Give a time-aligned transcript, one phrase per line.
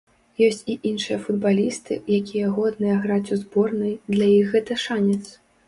[0.45, 5.23] Ёсць і іншыя футбалісты, якія годныя граць у зборнай, для іх гэта шанец.